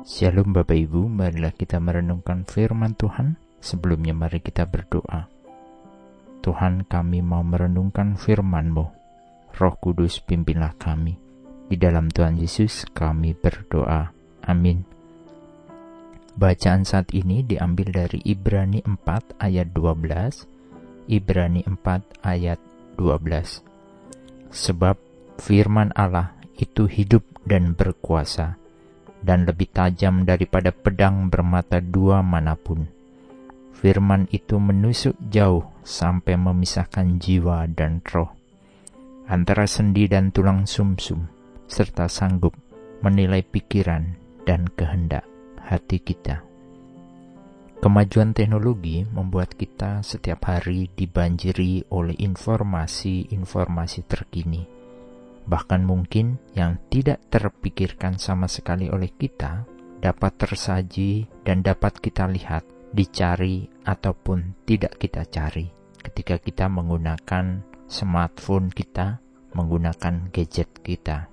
[0.00, 3.36] Shalom Bapak Ibu, marilah kita merenungkan firman Tuhan.
[3.60, 5.28] Sebelumnya mari kita berdoa.
[6.40, 8.86] Tuhan kami mau merenungkan firman-Mu.
[9.60, 11.20] Roh Kudus pimpinlah kami.
[11.68, 14.08] Di dalam Tuhan Yesus kami berdoa.
[14.48, 14.88] Amin.
[16.32, 21.12] Bacaan saat ini diambil dari Ibrani 4 ayat 12.
[21.12, 22.56] Ibrani 4 ayat
[22.96, 24.48] 12.
[24.48, 24.96] Sebab
[25.36, 28.59] firman Allah itu hidup dan berkuasa
[29.20, 32.88] dan lebih tajam daripada pedang bermata dua mana pun.
[33.76, 38.28] Firman itu menusuk jauh sampai memisahkan jiwa dan roh,
[39.24, 41.24] antara sendi dan tulang sumsum,
[41.64, 42.52] serta sanggup
[43.00, 44.04] menilai pikiran
[44.44, 45.24] dan kehendak
[45.64, 46.44] hati kita.
[47.80, 54.79] Kemajuan teknologi membuat kita setiap hari dibanjiri oleh informasi-informasi terkini
[55.50, 59.66] bahkan mungkin yang tidak terpikirkan sama sekali oleh kita,
[59.98, 62.62] dapat tersaji dan dapat kita lihat,
[62.94, 69.20] dicari, ataupun tidak kita cari ketika kita menggunakan smartphone kita,
[69.52, 71.28] menggunakan gadget kita.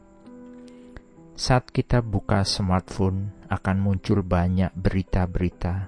[1.38, 5.88] Saat kita buka smartphone, akan muncul banyak berita-berita,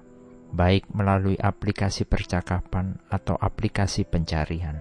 [0.54, 4.80] baik melalui aplikasi percakapan atau aplikasi pencarian,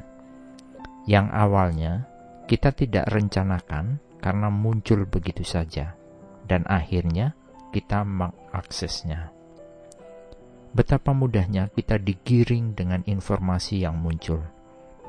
[1.09, 2.07] yang awalnya
[2.49, 5.93] kita tidak rencanakan karena muncul begitu saja,
[6.49, 7.37] dan akhirnya
[7.77, 9.29] kita mengaksesnya.
[10.73, 14.41] Betapa mudahnya kita digiring dengan informasi yang muncul,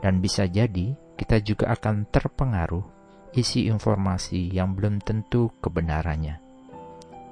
[0.04, 2.84] dan bisa jadi kita juga akan terpengaruh
[3.32, 6.44] isi informasi yang belum tentu kebenarannya.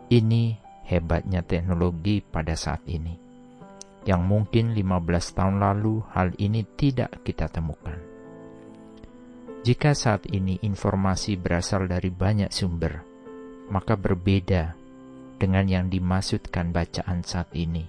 [0.07, 0.43] Ini
[0.87, 3.11] hebatnya teknologi pada saat ini,
[4.07, 8.16] yang mungkin 15 tahun lalu hal ini tidak kita temukan.
[9.67, 13.03] Jika saat ini informasi berasal dari banyak sumber,
[13.67, 14.71] maka berbeda
[15.35, 17.83] dengan yang dimaksudkan bacaan saat ini.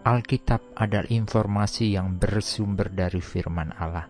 [0.00, 4.08] Alkitab adalah informasi yang bersumber dari firman Allah.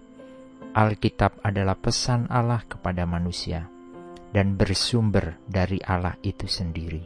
[0.70, 3.66] Alkitab adalah pesan Allah kepada manusia
[4.30, 7.02] dan bersumber dari Allah itu sendiri.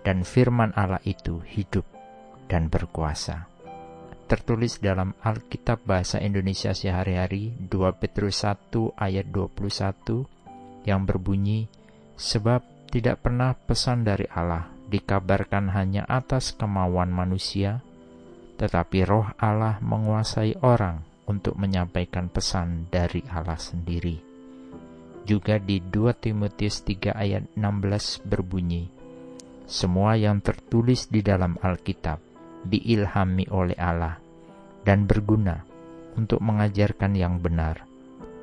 [0.00, 1.84] Dan firman Allah itu hidup
[2.48, 3.52] dan berkuasa
[4.26, 7.70] tertulis dalam Alkitab Bahasa Indonesia sehari-hari 2
[8.02, 11.70] Petrus 1 ayat 21 yang berbunyi
[12.18, 17.82] Sebab tidak pernah pesan dari Allah dikabarkan hanya atas kemauan manusia
[18.56, 24.16] tetapi roh Allah menguasai orang untuk menyampaikan pesan dari Allah sendiri.
[25.26, 28.88] Juga di 2 Timotius 3 ayat 16 berbunyi,
[29.66, 32.25] Semua yang tertulis di dalam Alkitab
[32.66, 34.18] diilhami oleh Allah
[34.86, 35.66] dan berguna
[36.16, 37.84] untuk mengajarkan yang benar,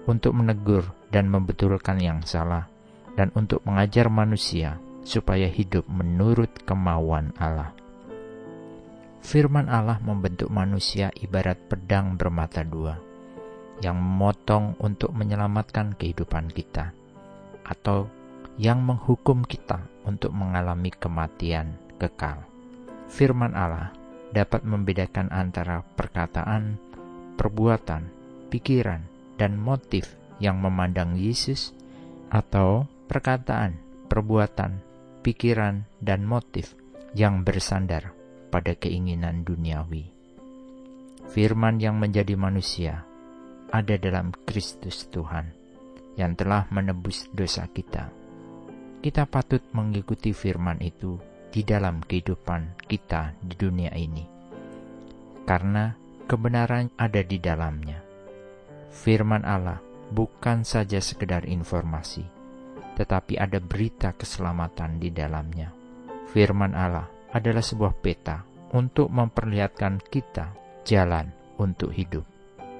[0.06, 2.70] untuk menegur dan membetulkan yang salah,
[3.16, 7.72] dan untuk mengajar manusia supaya hidup menurut kemauan Allah.
[9.24, 13.00] Firman Allah membentuk manusia ibarat pedang bermata dua,
[13.80, 16.92] yang memotong untuk menyelamatkan kehidupan kita,
[17.64, 18.12] atau
[18.60, 22.44] yang menghukum kita untuk mengalami kematian kekal.
[23.08, 24.03] Firman Allah
[24.34, 26.82] dapat membedakan antara perkataan,
[27.38, 28.10] perbuatan,
[28.50, 29.06] pikiran,
[29.38, 30.10] dan motif
[30.42, 31.72] yang memandang Yesus,
[32.34, 33.78] atau perkataan,
[34.10, 34.82] perbuatan,
[35.22, 36.74] pikiran, dan motif
[37.14, 38.10] yang bersandar
[38.50, 40.10] pada keinginan duniawi.
[41.30, 43.06] Firman yang menjadi manusia
[43.74, 45.50] ada dalam Kristus Tuhan
[46.14, 48.10] yang telah menebus dosa kita.
[49.02, 51.18] Kita patut mengikuti firman itu
[51.54, 54.26] di dalam kehidupan kita di dunia ini,
[55.46, 55.94] karena
[56.26, 58.02] kebenaran ada di dalamnya.
[58.90, 59.78] Firman Allah
[60.10, 62.26] bukan saja sekedar informasi,
[62.98, 65.70] tetapi ada berita keselamatan di dalamnya.
[66.34, 68.42] Firman Allah adalah sebuah peta
[68.74, 71.30] untuk memperlihatkan kita jalan
[71.62, 72.26] untuk hidup.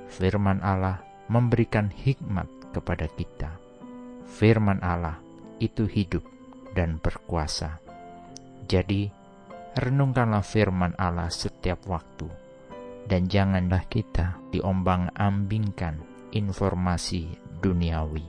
[0.10, 3.54] Firman Allah memberikan hikmat kepada kita.
[4.26, 5.22] Firman Allah
[5.62, 6.26] itu hidup
[6.74, 7.93] dan berkuasa
[8.64, 9.12] jadi,
[9.74, 12.30] renungkanlah firman Allah setiap waktu,
[13.10, 16.00] dan janganlah kita diombang-ambingkan
[16.32, 17.28] informasi
[17.60, 18.26] duniawi.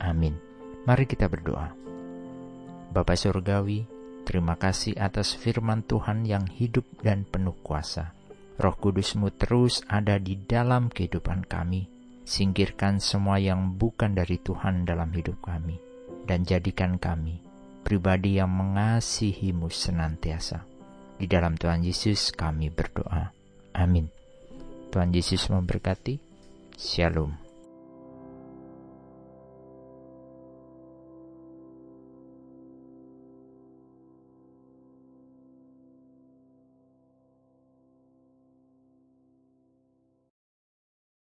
[0.00, 0.38] Amin.
[0.88, 1.76] Mari kita berdoa.
[2.90, 3.84] Bapa Surgawi,
[4.24, 8.16] terima kasih atas firman Tuhan yang hidup dan penuh kuasa.
[8.60, 11.88] Roh Kudusmu terus ada di dalam kehidupan kami.
[12.24, 15.80] Singkirkan semua yang bukan dari Tuhan dalam hidup kami,
[16.28, 17.49] dan jadikan kami
[17.90, 20.62] pribadi yang mengasihimu senantiasa.
[21.18, 23.34] Di dalam Tuhan Yesus kami berdoa.
[23.74, 24.06] Amin.
[24.94, 26.22] Tuhan Yesus memberkati.
[26.78, 27.49] Shalom.